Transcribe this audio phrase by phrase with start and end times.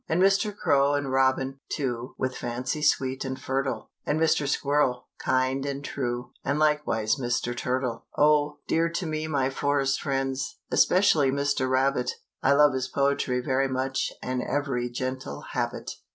[0.09, 0.51] And Mr.
[0.57, 4.47] Crow and Robin, too, With fancy sweet and fertile, And Mr.
[4.47, 7.55] Squirrel, kind and true, And likewise Mr.
[7.55, 8.07] Turtle.
[8.17, 11.69] Oh, dear to me my forest friends, Especially Mr.
[11.69, 15.91] Rabbit I love his poetry very much And every gentle habit.